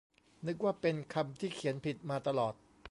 [0.45, 2.53] นึกว่าเป็นคำที่เขียนผิดมาตลอด